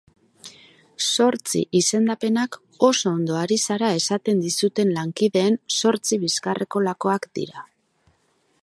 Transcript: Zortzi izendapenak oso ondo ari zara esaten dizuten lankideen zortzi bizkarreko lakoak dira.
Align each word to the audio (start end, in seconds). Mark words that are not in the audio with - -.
Zortzi 1.07 1.61
izendapenak 1.79 2.57
oso 2.87 3.11
ondo 3.19 3.37
ari 3.43 3.59
zara 3.65 3.93
esaten 3.99 4.43
dizuten 4.47 4.95
lankideen 4.97 5.61
zortzi 5.79 6.21
bizkarreko 6.27 6.87
lakoak 6.89 7.31
dira. 7.43 7.67